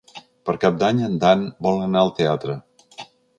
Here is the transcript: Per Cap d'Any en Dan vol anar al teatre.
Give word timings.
Per 0.49 0.53
Cap 0.63 0.79
d'Any 0.83 1.01
en 1.07 1.17
Dan 1.25 1.43
vol 1.67 1.85
anar 1.89 2.01
al 2.05 2.11
teatre. 2.21 2.57